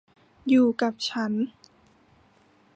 [0.49, 1.33] อยู่กับฉัน